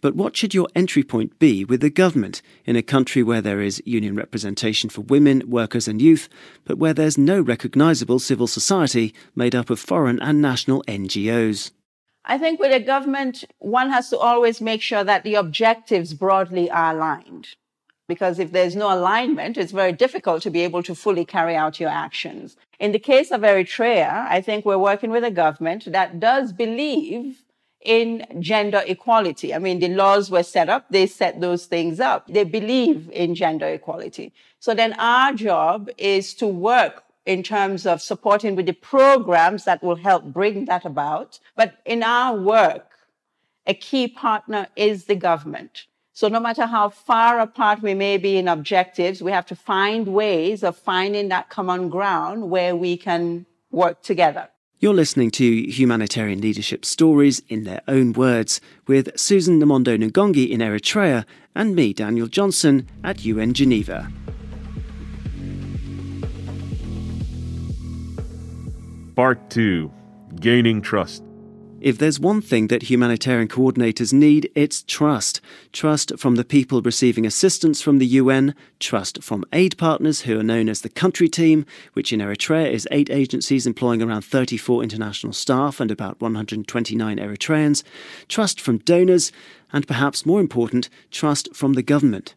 But 0.00 0.16
what 0.16 0.36
should 0.36 0.52
your 0.52 0.68
entry 0.74 1.02
point 1.02 1.38
be 1.38 1.64
with 1.64 1.80
the 1.80 1.88
government 1.88 2.42
in 2.66 2.76
a 2.76 2.82
country 2.82 3.22
where 3.22 3.40
there 3.40 3.62
is 3.62 3.80
union 3.86 4.16
representation 4.16 4.90
for 4.90 5.02
women, 5.02 5.48
workers, 5.48 5.86
and 5.86 6.02
youth, 6.02 6.28
but 6.64 6.78
where 6.78 6.92
there's 6.92 7.16
no 7.16 7.40
recognisable 7.40 8.18
civil 8.18 8.46
society 8.46 9.14
made 9.34 9.54
up 9.54 9.70
of 9.70 9.78
foreign 9.78 10.20
and 10.20 10.42
national 10.42 10.82
NGOs? 10.88 11.70
I 12.24 12.36
think 12.36 12.58
with 12.58 12.72
a 12.72 12.80
government, 12.80 13.44
one 13.60 13.90
has 13.90 14.10
to 14.10 14.18
always 14.18 14.60
make 14.60 14.82
sure 14.82 15.04
that 15.04 15.22
the 15.22 15.36
objectives 15.36 16.12
broadly 16.12 16.70
are 16.70 16.94
aligned. 16.94 17.48
Because 18.06 18.38
if 18.38 18.52
there's 18.52 18.76
no 18.76 18.92
alignment, 18.94 19.56
it's 19.56 19.72
very 19.72 19.92
difficult 19.92 20.42
to 20.42 20.50
be 20.50 20.60
able 20.60 20.82
to 20.82 20.94
fully 20.94 21.24
carry 21.24 21.56
out 21.56 21.80
your 21.80 21.88
actions. 21.88 22.56
In 22.78 22.92
the 22.92 22.98
case 22.98 23.30
of 23.30 23.40
Eritrea, 23.40 24.26
I 24.28 24.40
think 24.42 24.64
we're 24.64 24.78
working 24.78 25.10
with 25.10 25.24
a 25.24 25.30
government 25.30 25.90
that 25.90 26.20
does 26.20 26.52
believe 26.52 27.44
in 27.80 28.26
gender 28.40 28.82
equality. 28.86 29.54
I 29.54 29.58
mean, 29.58 29.78
the 29.78 29.88
laws 29.88 30.30
were 30.30 30.42
set 30.42 30.68
up, 30.68 30.86
they 30.90 31.06
set 31.06 31.40
those 31.40 31.66
things 31.66 32.00
up. 32.00 32.26
They 32.28 32.44
believe 32.44 33.10
in 33.12 33.34
gender 33.34 33.68
equality. 33.68 34.32
So 34.58 34.74
then 34.74 34.94
our 34.94 35.32
job 35.34 35.90
is 35.98 36.34
to 36.34 36.46
work 36.46 37.04
in 37.26 37.42
terms 37.42 37.86
of 37.86 38.02
supporting 38.02 38.56
with 38.56 38.66
the 38.66 38.72
programs 38.72 39.64
that 39.64 39.82
will 39.82 39.96
help 39.96 40.24
bring 40.24 40.66
that 40.66 40.84
about. 40.84 41.38
But 41.56 41.74
in 41.84 42.02
our 42.02 42.36
work, 42.36 42.90
a 43.66 43.74
key 43.74 44.08
partner 44.08 44.68
is 44.76 45.04
the 45.04 45.14
government. 45.14 45.86
So 46.16 46.28
no 46.28 46.38
matter 46.38 46.66
how 46.66 46.90
far 46.90 47.40
apart 47.40 47.82
we 47.82 47.92
may 47.92 48.18
be 48.18 48.36
in 48.36 48.46
objectives, 48.46 49.20
we 49.20 49.32
have 49.32 49.46
to 49.46 49.56
find 49.56 50.06
ways 50.06 50.62
of 50.62 50.76
finding 50.76 51.26
that 51.30 51.50
common 51.50 51.88
ground 51.88 52.50
where 52.50 52.76
we 52.76 52.96
can 52.96 53.46
work 53.72 54.00
together. 54.00 54.48
You're 54.78 54.94
listening 54.94 55.32
to 55.32 55.44
Humanitarian 55.68 56.40
Leadership 56.40 56.84
Stories 56.84 57.42
in 57.48 57.64
Their 57.64 57.80
Own 57.88 58.12
Words 58.12 58.60
with 58.86 59.18
Susan 59.18 59.60
Namondo 59.60 59.98
Ngongi 59.98 60.48
in 60.48 60.60
Eritrea 60.60 61.24
and 61.52 61.74
me, 61.74 61.92
Daniel 61.92 62.28
Johnson, 62.28 62.88
at 63.02 63.24
UN 63.24 63.52
Geneva. 63.52 64.08
Part 69.16 69.50
2 69.50 69.90
Gaining 70.36 70.80
Trust. 70.80 71.24
If 71.84 71.98
there's 71.98 72.18
one 72.18 72.40
thing 72.40 72.68
that 72.68 72.84
humanitarian 72.84 73.46
coordinators 73.46 74.10
need, 74.10 74.50
it's 74.54 74.82
trust. 74.84 75.42
Trust 75.70 76.18
from 76.18 76.36
the 76.36 76.42
people 76.44 76.80
receiving 76.80 77.26
assistance 77.26 77.82
from 77.82 77.98
the 77.98 78.06
UN, 78.06 78.54
trust 78.80 79.22
from 79.22 79.44
aid 79.52 79.76
partners 79.76 80.22
who 80.22 80.40
are 80.40 80.42
known 80.42 80.70
as 80.70 80.80
the 80.80 80.88
country 80.88 81.28
team, 81.28 81.66
which 81.92 82.10
in 82.10 82.20
Eritrea 82.20 82.72
is 82.72 82.88
eight 82.90 83.10
agencies 83.10 83.66
employing 83.66 84.00
around 84.00 84.22
34 84.22 84.82
international 84.82 85.34
staff 85.34 85.78
and 85.78 85.90
about 85.90 86.18
129 86.22 87.18
Eritreans, 87.18 87.82
trust 88.28 88.62
from 88.62 88.78
donors, 88.78 89.30
and 89.70 89.86
perhaps 89.86 90.24
more 90.24 90.40
important, 90.40 90.88
trust 91.10 91.54
from 91.54 91.74
the 91.74 91.82
government. 91.82 92.34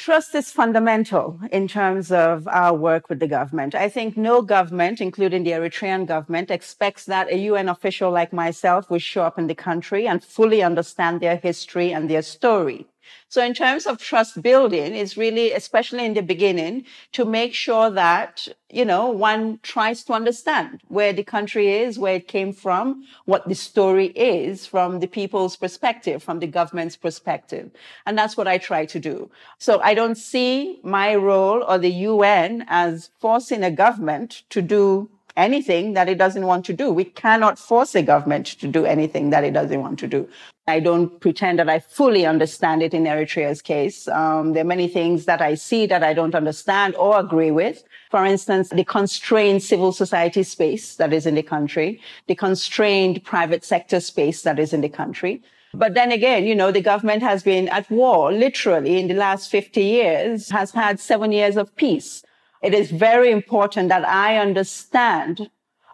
Trust 0.00 0.34
is 0.34 0.50
fundamental 0.50 1.38
in 1.52 1.68
terms 1.68 2.10
of 2.10 2.48
our 2.48 2.72
work 2.72 3.10
with 3.10 3.20
the 3.20 3.26
government. 3.26 3.74
I 3.74 3.90
think 3.90 4.16
no 4.16 4.40
government, 4.40 4.98
including 4.98 5.44
the 5.44 5.50
Eritrean 5.50 6.06
government, 6.06 6.50
expects 6.50 7.04
that 7.04 7.30
a 7.30 7.36
UN 7.36 7.68
official 7.68 8.10
like 8.10 8.32
myself 8.32 8.88
will 8.88 8.98
show 8.98 9.24
up 9.24 9.38
in 9.38 9.46
the 9.46 9.54
country 9.54 10.08
and 10.08 10.24
fully 10.24 10.62
understand 10.62 11.20
their 11.20 11.36
history 11.36 11.92
and 11.92 12.08
their 12.08 12.22
story. 12.22 12.86
So 13.28 13.44
in 13.44 13.54
terms 13.54 13.86
of 13.86 13.98
trust 13.98 14.42
building, 14.42 14.94
it's 14.94 15.16
really, 15.16 15.52
especially 15.52 16.04
in 16.04 16.14
the 16.14 16.22
beginning, 16.22 16.84
to 17.12 17.24
make 17.24 17.54
sure 17.54 17.88
that, 17.90 18.48
you 18.68 18.84
know, 18.84 19.08
one 19.08 19.60
tries 19.62 20.02
to 20.04 20.12
understand 20.12 20.80
where 20.88 21.12
the 21.12 21.22
country 21.22 21.72
is, 21.72 21.98
where 21.98 22.16
it 22.16 22.26
came 22.26 22.52
from, 22.52 23.04
what 23.26 23.48
the 23.48 23.54
story 23.54 24.06
is 24.08 24.66
from 24.66 24.98
the 24.98 25.06
people's 25.06 25.56
perspective, 25.56 26.22
from 26.22 26.40
the 26.40 26.46
government's 26.46 26.96
perspective. 26.96 27.70
And 28.04 28.18
that's 28.18 28.36
what 28.36 28.48
I 28.48 28.58
try 28.58 28.84
to 28.86 28.98
do. 28.98 29.30
So 29.58 29.80
I 29.80 29.94
don't 29.94 30.16
see 30.16 30.80
my 30.82 31.14
role 31.14 31.62
or 31.62 31.78
the 31.78 31.90
UN 31.90 32.64
as 32.68 33.10
forcing 33.20 33.62
a 33.62 33.70
government 33.70 34.42
to 34.50 34.60
do 34.60 35.08
anything 35.36 35.94
that 35.94 36.08
it 36.08 36.18
doesn't 36.18 36.46
want 36.46 36.64
to 36.66 36.72
do. 36.72 36.90
We 36.92 37.04
cannot 37.04 37.58
force 37.58 37.94
a 37.94 38.02
government 38.02 38.46
to 38.46 38.68
do 38.68 38.84
anything 38.84 39.30
that 39.30 39.44
it 39.44 39.52
doesn't 39.52 39.80
want 39.80 39.98
to 40.00 40.08
do. 40.08 40.28
I 40.66 40.78
don't 40.78 41.20
pretend 41.20 41.58
that 41.58 41.68
I 41.68 41.80
fully 41.80 42.24
understand 42.24 42.82
it 42.82 42.94
in 42.94 43.04
Eritrea's 43.04 43.60
case. 43.60 44.06
Um, 44.08 44.52
there 44.52 44.62
are 44.62 44.66
many 44.76 44.86
things 44.86 45.24
that 45.24 45.42
I 45.42 45.54
see 45.54 45.86
that 45.86 46.04
I 46.04 46.14
don't 46.14 46.34
understand 46.34 46.94
or 46.94 47.18
agree 47.18 47.50
with. 47.50 47.82
For 48.10 48.24
instance, 48.24 48.68
the 48.68 48.84
constrained 48.84 49.62
civil 49.62 49.92
society 49.92 50.44
space 50.44 50.96
that 50.96 51.12
is 51.12 51.26
in 51.26 51.34
the 51.34 51.42
country, 51.42 52.00
the 52.28 52.36
constrained 52.36 53.24
private 53.24 53.64
sector 53.64 54.00
space 54.00 54.42
that 54.42 54.58
is 54.58 54.72
in 54.72 54.80
the 54.80 54.88
country. 54.88 55.42
But 55.72 55.94
then 55.94 56.10
again, 56.10 56.44
you 56.46 56.54
know, 56.54 56.72
the 56.72 56.80
government 56.80 57.22
has 57.22 57.42
been 57.42 57.68
at 57.68 57.90
war 57.90 58.32
literally 58.32 58.98
in 58.98 59.08
the 59.08 59.14
last 59.14 59.50
50 59.50 59.82
years, 59.82 60.50
has 60.50 60.72
had 60.72 60.98
seven 60.98 61.32
years 61.32 61.56
of 61.56 61.74
peace. 61.76 62.24
It 62.62 62.74
is 62.74 62.90
very 62.90 63.30
important 63.30 63.88
that 63.88 64.06
I 64.06 64.36
understand 64.36 65.50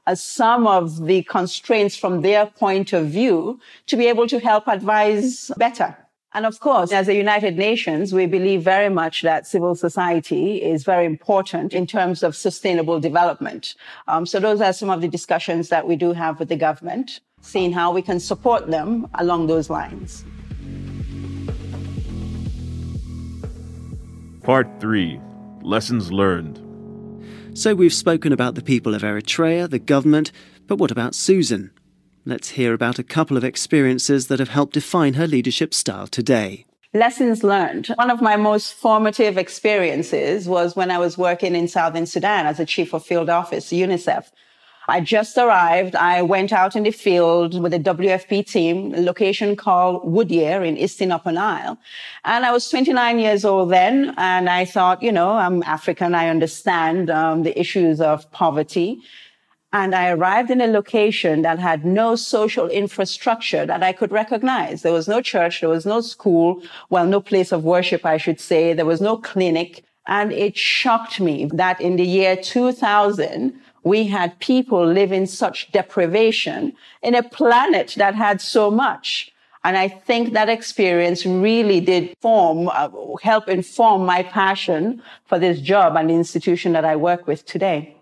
uh, 0.06 0.16
some 0.16 0.66
of 0.66 1.06
the 1.06 1.22
constraints 1.22 1.96
from 1.96 2.22
their 2.22 2.46
point 2.46 2.92
of 2.92 3.06
view 3.06 3.60
to 3.86 3.96
be 3.96 4.06
able 4.06 4.26
to 4.26 4.40
help 4.40 4.66
advise 4.66 5.52
better. 5.56 5.96
And 6.34 6.44
of 6.44 6.58
course, 6.58 6.92
as 6.92 7.08
a 7.08 7.14
United 7.14 7.56
Nations, 7.56 8.12
we 8.12 8.26
believe 8.26 8.62
very 8.62 8.88
much 8.88 9.22
that 9.22 9.46
civil 9.46 9.74
society 9.76 10.60
is 10.60 10.84
very 10.84 11.06
important 11.06 11.72
in 11.72 11.86
terms 11.86 12.22
of 12.22 12.34
sustainable 12.34 13.00
development. 13.00 13.74
Um, 14.08 14.26
so 14.26 14.40
those 14.40 14.60
are 14.60 14.72
some 14.72 14.90
of 14.90 15.00
the 15.00 15.08
discussions 15.08 15.68
that 15.68 15.86
we 15.86 15.94
do 15.94 16.12
have 16.12 16.40
with 16.40 16.48
the 16.48 16.56
government, 16.56 17.20
seeing 17.40 17.72
how 17.72 17.92
we 17.92 18.02
can 18.02 18.18
support 18.18 18.70
them 18.70 19.08
along 19.14 19.46
those 19.46 19.70
lines. 19.70 20.24
Part 24.42 24.68
3 24.80 25.20
Lessons 25.66 26.12
Learned. 26.12 26.62
So 27.58 27.74
we've 27.74 27.92
spoken 27.92 28.32
about 28.32 28.54
the 28.54 28.62
people 28.62 28.94
of 28.94 29.02
Eritrea, 29.02 29.68
the 29.68 29.80
government, 29.80 30.30
but 30.68 30.76
what 30.76 30.92
about 30.92 31.16
Susan? 31.16 31.72
Let's 32.24 32.50
hear 32.50 32.72
about 32.72 33.00
a 33.00 33.02
couple 33.02 33.36
of 33.36 33.42
experiences 33.42 34.28
that 34.28 34.38
have 34.38 34.50
helped 34.50 34.74
define 34.74 35.14
her 35.14 35.26
leadership 35.26 35.74
style 35.74 36.06
today. 36.06 36.66
Lessons 36.94 37.42
learned. 37.42 37.88
One 37.96 38.12
of 38.12 38.22
my 38.22 38.36
most 38.36 38.74
formative 38.74 39.36
experiences 39.36 40.48
was 40.48 40.76
when 40.76 40.92
I 40.92 40.98
was 40.98 41.18
working 41.18 41.56
in 41.56 41.66
Southern 41.66 42.06
Sudan 42.06 42.46
as 42.46 42.60
a 42.60 42.64
chief 42.64 42.94
of 42.94 43.04
field 43.04 43.28
office, 43.28 43.72
UNICEF. 43.72 44.30
I 44.88 45.00
just 45.00 45.36
arrived. 45.36 45.96
I 45.96 46.22
went 46.22 46.52
out 46.52 46.76
in 46.76 46.84
the 46.84 46.92
field 46.92 47.60
with 47.60 47.74
a 47.74 47.78
WFP 47.78 48.46
team, 48.46 48.94
a 48.94 49.00
location 49.00 49.56
called 49.56 50.08
Woodyear 50.08 50.62
in 50.62 50.76
Eastern 50.76 51.10
Upper 51.10 51.32
Nile. 51.32 51.76
And 52.24 52.46
I 52.46 52.52
was 52.52 52.68
29 52.70 53.18
years 53.18 53.44
old 53.44 53.70
then. 53.70 54.14
And 54.16 54.48
I 54.48 54.64
thought, 54.64 55.02
you 55.02 55.10
know, 55.10 55.30
I'm 55.30 55.62
African. 55.64 56.14
I 56.14 56.28
understand 56.28 57.10
um, 57.10 57.42
the 57.42 57.58
issues 57.58 58.00
of 58.00 58.30
poverty. 58.30 59.00
And 59.72 59.92
I 59.94 60.10
arrived 60.10 60.50
in 60.52 60.60
a 60.60 60.68
location 60.68 61.42
that 61.42 61.58
had 61.58 61.84
no 61.84 62.14
social 62.14 62.68
infrastructure 62.68 63.66
that 63.66 63.82
I 63.82 63.92
could 63.92 64.12
recognize. 64.12 64.82
There 64.82 64.92
was 64.92 65.08
no 65.08 65.20
church. 65.20 65.60
There 65.60 65.68
was 65.68 65.84
no 65.84 66.00
school. 66.00 66.62
Well, 66.90 67.06
no 67.06 67.20
place 67.20 67.50
of 67.50 67.64
worship, 67.64 68.06
I 68.06 68.18
should 68.18 68.40
say. 68.40 68.72
There 68.72 68.86
was 68.86 69.00
no 69.00 69.16
clinic. 69.16 69.84
And 70.06 70.32
it 70.32 70.56
shocked 70.56 71.20
me 71.20 71.46
that 71.52 71.80
in 71.80 71.96
the 71.96 72.06
year 72.06 72.36
2000, 72.36 73.60
we 73.86 74.02
had 74.04 74.36
people 74.40 74.84
live 74.84 75.12
in 75.12 75.28
such 75.28 75.70
deprivation 75.70 76.72
in 77.02 77.14
a 77.14 77.22
planet 77.22 77.94
that 77.96 78.16
had 78.16 78.40
so 78.40 78.68
much. 78.68 79.30
And 79.62 79.78
I 79.78 79.86
think 79.86 80.32
that 80.32 80.48
experience 80.48 81.24
really 81.24 81.80
did 81.80 82.12
form, 82.20 82.68
uh, 82.68 82.88
help 83.22 83.48
inform 83.48 84.04
my 84.04 84.24
passion 84.24 85.00
for 85.26 85.38
this 85.38 85.60
job 85.60 85.94
and 85.94 86.10
the 86.10 86.14
institution 86.14 86.72
that 86.72 86.84
I 86.84 86.96
work 86.96 87.28
with 87.28 87.46
today. 87.46 87.96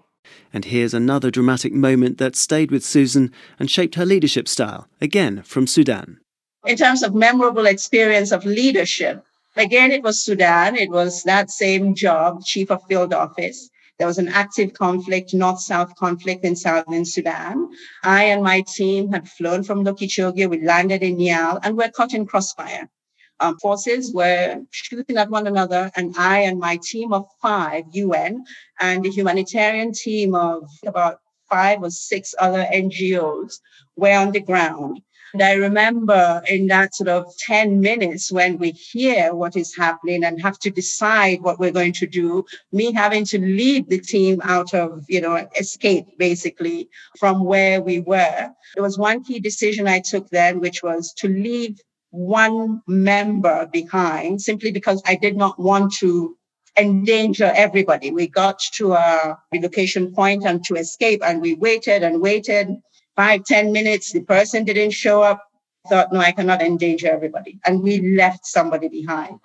And 0.54 0.64
here's 0.64 0.94
another 0.94 1.30
dramatic 1.30 1.74
moment 1.74 2.16
that 2.16 2.34
stayed 2.34 2.70
with 2.70 2.82
Susan 2.82 3.30
and 3.58 3.70
shaped 3.70 3.96
her 3.96 4.06
leadership 4.06 4.48
style, 4.48 4.88
again 5.02 5.42
from 5.42 5.66
Sudan. 5.66 6.18
In 6.64 6.78
terms 6.78 7.02
of 7.02 7.14
memorable 7.14 7.66
experience 7.66 8.32
of 8.32 8.46
leadership, 8.46 9.22
again, 9.54 9.90
it 9.92 10.02
was 10.02 10.24
Sudan. 10.24 10.76
It 10.76 10.88
was 10.88 11.24
that 11.24 11.50
same 11.50 11.94
job, 11.94 12.42
chief 12.42 12.70
of 12.70 12.82
field 12.88 13.12
office. 13.12 13.68
There 13.98 14.08
was 14.08 14.18
an 14.18 14.28
active 14.28 14.72
conflict, 14.72 15.34
north-south 15.34 15.94
conflict 15.96 16.44
in 16.44 16.56
southern 16.56 17.04
Sudan. 17.04 17.68
I 18.02 18.24
and 18.24 18.42
my 18.42 18.62
team 18.62 19.12
had 19.12 19.28
flown 19.28 19.62
from 19.62 19.84
Lokichogio. 19.84 20.50
We 20.50 20.62
landed 20.62 21.02
in 21.02 21.16
Nyal 21.16 21.60
and 21.62 21.76
we're 21.76 21.90
caught 21.90 22.12
in 22.12 22.26
crossfire. 22.26 22.88
Um, 23.40 23.58
forces 23.58 24.12
were 24.12 24.62
shooting 24.70 25.16
at 25.16 25.30
one 25.30 25.46
another, 25.46 25.90
and 25.96 26.14
I 26.16 26.40
and 26.40 26.58
my 26.58 26.78
team 26.82 27.12
of 27.12 27.26
five 27.42 27.84
UN 27.92 28.44
and 28.80 29.04
the 29.04 29.10
humanitarian 29.10 29.92
team 29.92 30.34
of 30.34 30.68
about 30.86 31.18
five 31.50 31.82
or 31.82 31.90
six 31.90 32.34
other 32.38 32.66
NGOs 32.72 33.58
were 33.96 34.16
on 34.16 34.32
the 34.32 34.40
ground. 34.40 35.00
And 35.34 35.42
I 35.42 35.54
remember 35.54 36.42
in 36.48 36.68
that 36.68 36.94
sort 36.94 37.08
of 37.08 37.26
10 37.38 37.80
minutes 37.80 38.30
when 38.30 38.56
we 38.56 38.70
hear 38.70 39.34
what 39.34 39.56
is 39.56 39.74
happening 39.76 40.22
and 40.22 40.40
have 40.40 40.60
to 40.60 40.70
decide 40.70 41.40
what 41.42 41.58
we're 41.58 41.72
going 41.72 41.92
to 41.94 42.06
do, 42.06 42.44
me 42.70 42.92
having 42.92 43.24
to 43.26 43.40
lead 43.40 43.90
the 43.90 43.98
team 43.98 44.40
out 44.44 44.72
of, 44.74 45.02
you 45.08 45.20
know, 45.20 45.44
escape 45.58 46.06
basically 46.18 46.88
from 47.18 47.44
where 47.44 47.82
we 47.82 47.98
were. 47.98 48.48
There 48.74 48.84
was 48.84 48.96
one 48.96 49.24
key 49.24 49.40
decision 49.40 49.88
I 49.88 49.98
took 49.98 50.30
then, 50.30 50.60
which 50.60 50.84
was 50.84 51.12
to 51.14 51.26
leave 51.26 51.80
one 52.10 52.80
member 52.86 53.66
behind 53.72 54.40
simply 54.40 54.70
because 54.70 55.02
I 55.04 55.16
did 55.16 55.36
not 55.36 55.58
want 55.58 55.94
to 55.94 56.36
endanger 56.78 57.52
everybody. 57.56 58.12
We 58.12 58.28
got 58.28 58.60
to 58.74 58.92
a 58.92 59.36
relocation 59.52 60.14
point 60.14 60.44
and 60.46 60.62
to 60.66 60.76
escape 60.76 61.22
and 61.24 61.42
we 61.42 61.54
waited 61.54 62.04
and 62.04 62.20
waited 62.20 62.68
five, 63.16 63.44
ten 63.44 63.72
minutes. 63.72 64.12
The 64.12 64.22
person 64.22 64.64
didn't 64.64 64.92
show 64.92 65.22
up. 65.22 65.42
Thought, 65.88 66.12
no, 66.12 66.20
I 66.20 66.32
cannot 66.32 66.62
endanger 66.62 67.10
everybody. 67.10 67.58
And 67.66 67.82
we 67.82 68.16
left 68.16 68.46
somebody 68.46 68.88
behind. 68.88 69.38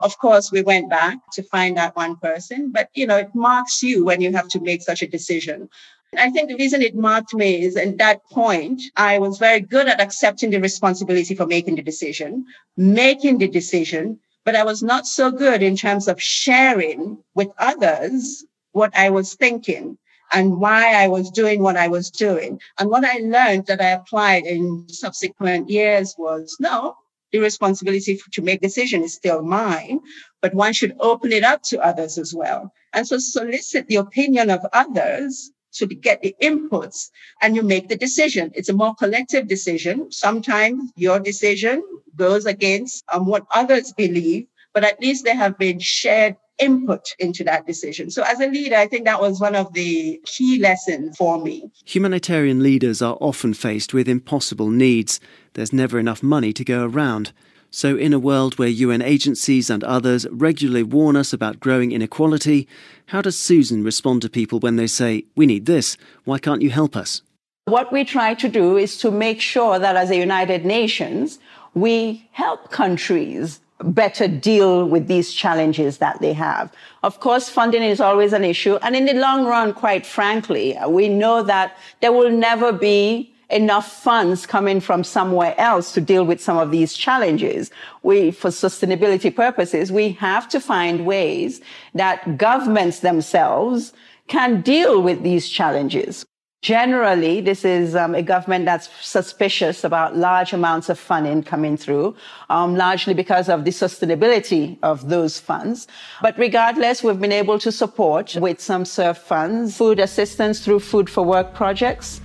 Of 0.00 0.18
course, 0.18 0.52
we 0.52 0.60
went 0.60 0.90
back 0.90 1.18
to 1.32 1.42
find 1.42 1.76
that 1.76 1.96
one 1.96 2.16
person, 2.16 2.70
but 2.70 2.90
you 2.94 3.06
know, 3.06 3.16
it 3.16 3.34
marks 3.34 3.82
you 3.82 4.04
when 4.04 4.20
you 4.20 4.30
have 4.32 4.48
to 4.48 4.60
make 4.60 4.82
such 4.82 5.02
a 5.02 5.06
decision. 5.06 5.70
I 6.18 6.30
think 6.30 6.48
the 6.48 6.56
reason 6.56 6.82
it 6.82 6.94
marked 6.94 7.34
me 7.34 7.62
is 7.62 7.76
at 7.76 7.96
that 7.98 8.24
point, 8.30 8.82
I 8.96 9.18
was 9.18 9.38
very 9.38 9.60
good 9.60 9.88
at 9.88 10.00
accepting 10.00 10.50
the 10.50 10.60
responsibility 10.60 11.34
for 11.34 11.46
making 11.46 11.76
the 11.76 11.82
decision, 11.82 12.44
making 12.76 13.38
the 13.38 13.48
decision, 13.48 14.20
but 14.44 14.54
I 14.54 14.64
was 14.64 14.82
not 14.82 15.06
so 15.06 15.30
good 15.30 15.62
in 15.62 15.76
terms 15.76 16.08
of 16.08 16.22
sharing 16.22 17.18
with 17.34 17.48
others 17.58 18.44
what 18.72 18.94
I 18.94 19.08
was 19.10 19.34
thinking 19.34 19.96
and 20.32 20.58
why 20.58 20.94
I 20.94 21.08
was 21.08 21.30
doing 21.30 21.62
what 21.62 21.76
I 21.76 21.88
was 21.88 22.10
doing. 22.10 22.60
And 22.78 22.90
what 22.90 23.04
I 23.04 23.18
learned 23.18 23.66
that 23.66 23.80
I 23.80 23.90
applied 23.90 24.44
in 24.44 24.86
subsequent 24.88 25.70
years 25.70 26.14
was 26.18 26.56
no, 26.60 26.96
the 27.32 27.38
responsibility 27.38 28.20
to 28.32 28.42
make 28.42 28.60
decision 28.60 29.02
is 29.02 29.14
still 29.14 29.42
mine, 29.42 30.00
but 30.40 30.54
one 30.54 30.72
should 30.72 30.96
open 31.00 31.32
it 31.32 31.44
up 31.44 31.62
to 31.64 31.80
others 31.80 32.18
as 32.18 32.34
well. 32.34 32.72
And 32.92 33.06
so 33.06 33.18
solicit 33.18 33.88
the 33.88 33.96
opinion 33.96 34.50
of 34.50 34.60
others 34.72 35.50
to 35.74 35.86
get 35.86 36.22
the 36.22 36.34
inputs 36.42 37.10
and 37.42 37.54
you 37.54 37.62
make 37.62 37.88
the 37.88 37.96
decision. 37.96 38.50
It's 38.54 38.68
a 38.68 38.72
more 38.74 38.94
collective 38.94 39.46
decision. 39.48 40.10
Sometimes 40.10 40.90
your 40.96 41.20
decision 41.20 41.82
goes 42.16 42.46
against 42.46 43.04
um, 43.12 43.26
what 43.26 43.46
others 43.54 43.92
believe, 43.92 44.46
but 44.72 44.84
at 44.84 45.00
least 45.00 45.24
there 45.24 45.36
have 45.36 45.58
been 45.58 45.78
shared 45.78 46.36
input 46.58 47.14
into 47.18 47.44
that 47.44 47.66
decision. 47.66 48.10
So 48.10 48.22
as 48.22 48.40
a 48.40 48.46
leader, 48.46 48.76
I 48.76 48.86
think 48.86 49.04
that 49.04 49.20
was 49.20 49.40
one 49.40 49.54
of 49.54 49.72
the 49.72 50.20
key 50.24 50.58
lessons 50.60 51.16
for 51.16 51.42
me. 51.42 51.70
Humanitarian 51.84 52.62
leaders 52.62 53.02
are 53.02 53.16
often 53.20 53.54
faced 53.54 53.92
with 53.92 54.08
impossible 54.08 54.70
needs. 54.70 55.20
There's 55.54 55.72
never 55.72 55.98
enough 55.98 56.22
money 56.22 56.52
to 56.52 56.64
go 56.64 56.84
around. 56.84 57.32
So, 57.70 57.96
in 57.96 58.12
a 58.12 58.18
world 58.18 58.58
where 58.58 58.68
UN 58.68 59.02
agencies 59.02 59.68
and 59.68 59.84
others 59.84 60.26
regularly 60.30 60.82
warn 60.82 61.16
us 61.16 61.32
about 61.32 61.60
growing 61.60 61.92
inequality, 61.92 62.68
how 63.06 63.20
does 63.20 63.38
Susan 63.38 63.82
respond 63.82 64.22
to 64.22 64.30
people 64.30 64.60
when 64.60 64.76
they 64.76 64.86
say, 64.86 65.24
We 65.34 65.46
need 65.46 65.66
this, 65.66 65.96
why 66.24 66.38
can't 66.38 66.62
you 66.62 66.70
help 66.70 66.96
us? 66.96 67.22
What 67.66 67.92
we 67.92 68.04
try 68.04 68.34
to 68.34 68.48
do 68.48 68.76
is 68.76 68.96
to 68.98 69.10
make 69.10 69.40
sure 69.40 69.78
that 69.78 69.96
as 69.96 70.10
a 70.10 70.16
United 70.16 70.64
Nations, 70.64 71.40
we 71.74 72.28
help 72.30 72.70
countries 72.70 73.60
better 73.82 74.26
deal 74.26 74.86
with 74.86 75.06
these 75.06 75.32
challenges 75.32 75.98
that 75.98 76.20
they 76.20 76.32
have. 76.32 76.72
Of 77.02 77.20
course, 77.20 77.48
funding 77.48 77.82
is 77.82 78.00
always 78.00 78.32
an 78.32 78.44
issue. 78.44 78.76
And 78.76 78.96
in 78.96 79.04
the 79.04 79.14
long 79.14 79.44
run, 79.44 79.74
quite 79.74 80.06
frankly, 80.06 80.76
we 80.88 81.08
know 81.08 81.42
that 81.42 81.76
there 82.00 82.12
will 82.12 82.30
never 82.30 82.72
be 82.72 83.32
enough 83.50 84.02
funds 84.02 84.44
coming 84.44 84.80
from 84.80 85.04
somewhere 85.04 85.54
else 85.58 85.92
to 85.92 86.00
deal 86.00 86.24
with 86.24 86.40
some 86.40 86.56
of 86.56 86.70
these 86.70 86.94
challenges. 86.94 87.70
We, 88.02 88.30
for 88.30 88.50
sustainability 88.50 89.34
purposes, 89.34 89.92
we 89.92 90.12
have 90.12 90.48
to 90.48 90.60
find 90.60 91.06
ways 91.06 91.60
that 91.94 92.38
governments 92.38 93.00
themselves 93.00 93.92
can 94.26 94.62
deal 94.62 95.00
with 95.00 95.22
these 95.22 95.48
challenges. 95.48 96.26
Generally, 96.66 97.42
this 97.42 97.64
is 97.64 97.94
um, 97.94 98.16
a 98.16 98.22
government 98.22 98.64
that's 98.64 98.88
suspicious 99.00 99.84
about 99.84 100.16
large 100.16 100.52
amounts 100.52 100.88
of 100.88 100.98
funding 100.98 101.44
coming 101.44 101.76
through, 101.76 102.16
um, 102.50 102.74
largely 102.74 103.14
because 103.14 103.48
of 103.48 103.64
the 103.64 103.70
sustainability 103.70 104.76
of 104.82 105.08
those 105.08 105.38
funds. 105.38 105.86
But 106.20 106.36
regardless, 106.36 107.04
we've 107.04 107.20
been 107.20 107.30
able 107.30 107.60
to 107.60 107.70
support 107.70 108.34
with 108.34 108.60
some 108.60 108.82
CERF 108.82 109.16
funds, 109.16 109.76
food 109.76 110.00
assistance 110.00 110.58
through 110.58 110.80
Food 110.80 111.08
for 111.08 111.24
Work 111.24 111.54
projects, 111.54 112.20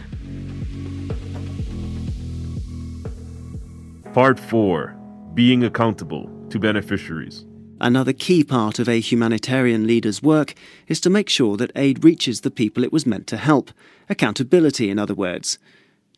Part 4.16 4.40
4 4.40 4.96
Being 5.36 5.66
Accountable 5.66 6.28
to 6.50 6.58
Beneficiaries. 6.58 7.46
Another 7.84 8.14
key 8.14 8.44
part 8.44 8.78
of 8.78 8.88
a 8.88 9.00
humanitarian 9.00 9.88
leader's 9.88 10.22
work 10.22 10.54
is 10.88 11.02
to 11.02 11.10
make 11.10 11.28
sure 11.28 11.58
that 11.58 11.72
aid 11.76 12.04
reaches 12.04 12.42
the 12.42 12.52
people 12.52 12.84
it 12.84 12.94
was 12.94 13.08
meant 13.08 13.26
to 13.26 13.38
help. 13.38 13.72
Accountability, 14.08 14.92
in 14.92 15.00
other 15.00 15.16
words. 15.16 15.58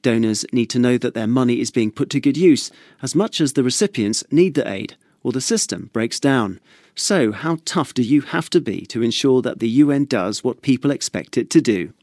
Donors 0.02 0.46
need 0.52 0.70
to 0.72 0.78
know 0.78 0.98
that 0.98 1.14
their 1.14 1.26
money 1.26 1.62
is 1.62 1.72
being 1.72 1.90
put 1.90 2.10
to 2.10 2.20
good 2.20 2.36
use 2.36 2.70
as 3.02 3.16
much 3.16 3.40
as 3.40 3.54
the 3.54 3.64
recipients 3.64 4.26
need 4.30 4.56
the 4.56 4.70
aid, 4.70 4.98
or 5.24 5.32
the 5.32 5.40
system 5.40 5.90
breaks 5.94 6.20
down. 6.20 6.60
So, 6.96 7.32
how 7.32 7.60
tough 7.64 7.94
do 7.94 8.02
you 8.02 8.20
have 8.20 8.50
to 8.50 8.60
be 8.60 8.86
to 8.88 9.02
ensure 9.02 9.42
that 9.44 9.60
the 9.60 9.70
UN 9.70 10.04
does 10.04 10.44
what 10.44 10.64
people 10.64 10.92
expect 10.92 11.38
it 11.38 11.50
to 11.52 11.62
do? 11.62 11.94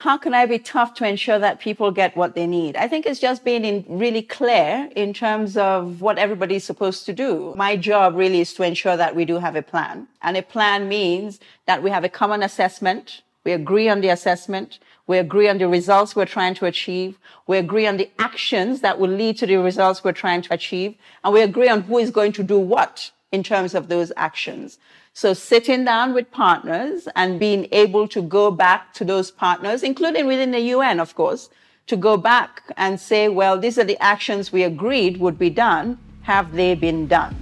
How 0.00 0.16
can 0.16 0.32
I 0.32 0.46
be 0.46 0.58
tough 0.58 0.94
to 0.94 1.06
ensure 1.06 1.38
that 1.38 1.60
people 1.60 1.90
get 1.90 2.16
what 2.16 2.34
they 2.34 2.46
need? 2.46 2.74
I 2.74 2.88
think 2.88 3.04
it's 3.04 3.20
just 3.20 3.44
being 3.44 3.84
really 3.86 4.22
clear 4.22 4.88
in 4.96 5.12
terms 5.12 5.58
of 5.58 6.00
what 6.00 6.18
everybody's 6.18 6.64
supposed 6.64 7.04
to 7.04 7.12
do. 7.12 7.52
My 7.54 7.76
job 7.76 8.16
really 8.16 8.40
is 8.40 8.54
to 8.54 8.62
ensure 8.62 8.96
that 8.96 9.14
we 9.14 9.26
do 9.26 9.36
have 9.38 9.56
a 9.56 9.62
plan. 9.62 10.08
And 10.22 10.38
a 10.38 10.42
plan 10.42 10.88
means 10.88 11.38
that 11.66 11.82
we 11.82 11.90
have 11.90 12.02
a 12.02 12.08
common 12.08 12.42
assessment. 12.42 13.20
We 13.44 13.52
agree 13.52 13.90
on 13.90 14.00
the 14.00 14.08
assessment. 14.08 14.78
We 15.06 15.18
agree 15.18 15.50
on 15.50 15.58
the 15.58 15.68
results 15.68 16.16
we're 16.16 16.24
trying 16.24 16.54
to 16.54 16.66
achieve. 16.66 17.18
We 17.46 17.58
agree 17.58 17.86
on 17.86 17.98
the 17.98 18.08
actions 18.18 18.80
that 18.80 18.98
will 18.98 19.10
lead 19.10 19.36
to 19.38 19.46
the 19.46 19.56
results 19.56 20.02
we're 20.02 20.12
trying 20.12 20.40
to 20.42 20.54
achieve. 20.54 20.94
And 21.22 21.34
we 21.34 21.42
agree 21.42 21.68
on 21.68 21.82
who 21.82 21.98
is 21.98 22.10
going 22.10 22.32
to 22.32 22.42
do 22.42 22.58
what 22.58 23.10
in 23.32 23.42
terms 23.42 23.74
of 23.74 23.88
those 23.88 24.12
actions. 24.16 24.78
So 25.12 25.34
sitting 25.34 25.84
down 25.84 26.14
with 26.14 26.30
partners 26.30 27.08
and 27.14 27.38
being 27.38 27.68
able 27.72 28.08
to 28.08 28.22
go 28.22 28.50
back 28.50 28.92
to 28.94 29.04
those 29.04 29.30
partners, 29.30 29.82
including 29.82 30.26
within 30.26 30.50
the 30.50 30.60
UN, 30.60 30.98
of 30.98 31.14
course, 31.14 31.48
to 31.86 31.96
go 31.96 32.16
back 32.16 32.62
and 32.76 33.00
say, 33.00 33.28
well, 33.28 33.58
these 33.58 33.78
are 33.78 33.84
the 33.84 33.98
actions 34.02 34.52
we 34.52 34.62
agreed 34.62 35.18
would 35.18 35.38
be 35.38 35.50
done. 35.50 35.98
Have 36.22 36.52
they 36.52 36.74
been 36.74 37.06
done? 37.06 37.36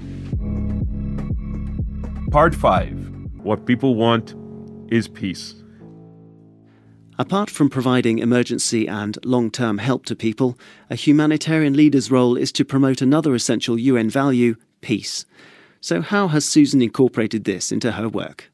Part 2.31 2.55
5 2.55 3.43
What 3.43 3.65
People 3.65 3.95
Want 3.95 4.35
is 4.89 5.09
Peace. 5.09 5.55
Apart 7.19 7.51
from 7.51 7.69
providing 7.69 8.21
emergency 8.21 8.87
and 8.87 9.19
long 9.25 9.51
term 9.51 9.79
help 9.79 10.05
to 10.07 10.15
people, 10.15 10.57
a 10.89 10.95
humanitarian 10.95 11.75
leader's 11.75 12.11
role 12.11 12.37
is 12.37 12.53
to 12.53 12.65
promote 12.65 13.03
another 13.03 13.35
essential 13.35 13.79
UN 13.79 14.09
value 14.09 14.55
peace. 14.81 15.25
So, 15.81 16.01
how 16.01 16.29
has 16.29 16.45
Susan 16.45 16.83
incorporated 16.83 17.45
this 17.45 17.71
into 17.71 17.93
her 17.93 18.09
work? 18.09 18.51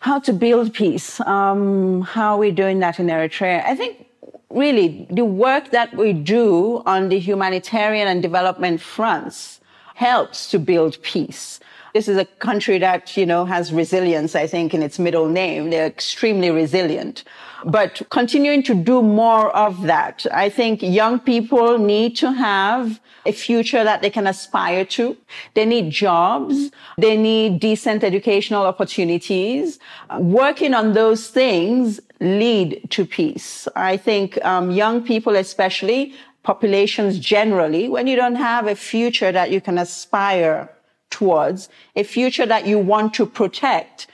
How 0.00 0.20
to 0.20 0.32
build 0.32 0.74
peace. 0.74 1.20
Um, 1.20 2.02
how 2.02 2.34
are 2.34 2.38
we 2.38 2.50
doing 2.50 2.78
that 2.80 3.00
in 3.00 3.06
Eritrea? 3.06 3.64
I 3.64 3.74
think 3.74 4.06
really 4.50 5.06
the 5.10 5.24
work 5.24 5.70
that 5.70 5.94
we 5.96 6.12
do 6.12 6.82
on 6.86 7.08
the 7.08 7.18
humanitarian 7.18 8.08
and 8.08 8.22
development 8.22 8.80
fronts 8.80 9.60
helps 9.94 10.50
to 10.50 10.58
build 10.58 11.02
peace. 11.02 11.58
This 11.94 12.06
is 12.06 12.16
a 12.16 12.24
country 12.24 12.78
that, 12.78 13.16
you 13.16 13.26
know, 13.26 13.44
has 13.44 13.72
resilience, 13.72 14.36
I 14.36 14.46
think, 14.46 14.74
in 14.74 14.82
its 14.82 14.98
middle 14.98 15.28
name. 15.28 15.70
They're 15.70 15.86
extremely 15.86 16.50
resilient. 16.50 17.24
But 17.64 18.02
continuing 18.10 18.62
to 18.64 18.74
do 18.74 19.02
more 19.02 19.50
of 19.50 19.82
that. 19.82 20.26
I 20.32 20.48
think 20.48 20.82
young 20.82 21.18
people 21.18 21.78
need 21.78 22.16
to 22.16 22.32
have 22.32 23.00
a 23.26 23.32
future 23.32 23.84
that 23.84 24.00
they 24.00 24.10
can 24.10 24.26
aspire 24.26 24.84
to. 24.84 25.16
They 25.54 25.66
need 25.66 25.90
jobs. 25.90 26.70
They 26.96 27.16
need 27.16 27.60
decent 27.60 28.04
educational 28.04 28.64
opportunities. 28.64 29.78
Working 30.18 30.72
on 30.72 30.92
those 30.92 31.28
things 31.28 32.00
lead 32.20 32.88
to 32.90 33.04
peace. 33.04 33.68
I 33.76 33.96
think 33.96 34.42
um, 34.44 34.70
young 34.70 35.04
people, 35.04 35.36
especially 35.36 36.14
populations 36.42 37.18
generally, 37.18 37.88
when 37.88 38.06
you 38.06 38.16
don't 38.16 38.36
have 38.36 38.66
a 38.66 38.74
future 38.74 39.32
that 39.32 39.50
you 39.50 39.60
can 39.60 39.78
aspire 39.78 40.70
towards, 41.10 41.68
a 41.96 42.02
future 42.02 42.46
that 42.46 42.66
you 42.66 42.78
want 42.78 43.14
to 43.14 43.26
protect, 43.26 44.06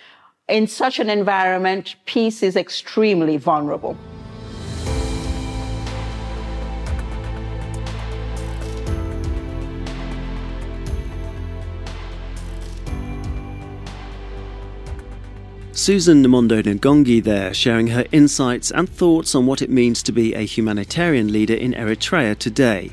in 0.48 0.66
such 0.66 0.98
an 0.98 1.08
environment, 1.08 1.96
peace 2.04 2.42
is 2.42 2.54
extremely 2.54 3.38
vulnerable. 3.38 3.96
Susan 15.72 16.22
Namondo 16.22 16.62
Ngongi 16.62 17.22
there, 17.22 17.52
sharing 17.52 17.88
her 17.88 18.06
insights 18.12 18.70
and 18.70 18.88
thoughts 18.88 19.34
on 19.34 19.46
what 19.46 19.60
it 19.60 19.70
means 19.70 20.02
to 20.02 20.12
be 20.12 20.34
a 20.34 20.44
humanitarian 20.44 21.32
leader 21.32 21.54
in 21.54 21.72
Eritrea 21.72 22.38
today. 22.38 22.90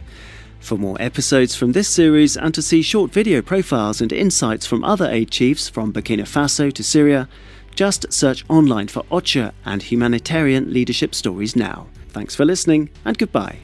For 0.61 0.77
more 0.77 0.95
episodes 1.01 1.55
from 1.55 1.73
this 1.73 1.89
series 1.89 2.37
and 2.37 2.53
to 2.53 2.61
see 2.61 2.81
short 2.81 3.11
video 3.11 3.41
profiles 3.41 3.99
and 3.99 4.13
insights 4.13 4.65
from 4.65 4.83
other 4.83 5.09
aid 5.09 5.31
chiefs 5.31 5.67
from 5.67 5.91
Burkina 5.91 6.21
Faso 6.21 6.71
to 6.71 6.83
Syria, 6.83 7.27
just 7.75 8.11
search 8.13 8.45
online 8.47 8.87
for 8.87 9.03
OCHA 9.11 9.53
and 9.65 9.81
Humanitarian 9.81 10.71
Leadership 10.71 11.15
Stories 11.15 11.55
now. 11.55 11.87
Thanks 12.09 12.35
for 12.35 12.45
listening 12.45 12.89
and 13.03 13.17
goodbye. 13.17 13.57